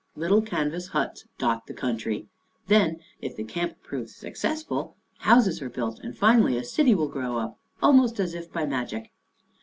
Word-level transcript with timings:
Little 0.15 0.41
canvas 0.41 0.87
huts 0.87 1.25
dot 1.37 1.67
the 1.67 1.75
country. 1.75 2.25
Then 2.65 3.01
if 3.21 3.35
the 3.35 3.43
camp 3.43 3.83
proves 3.83 4.15
successful, 4.15 4.95
houses 5.19 5.61
are 5.61 5.69
built 5.69 5.99
and 5.99 6.17
finally 6.17 6.57
a 6.57 6.63
city 6.63 6.95
will 6.95 7.07
grow 7.07 7.37
up, 7.37 7.59
almost 7.83 8.19
as 8.19 8.33
if 8.33 8.51
by 8.51 8.65
magic. 8.65 9.11